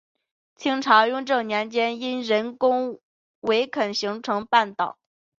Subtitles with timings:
[0.55, 2.99] 清朝雍正年间因人工
[3.41, 4.97] 围垦形成半岛。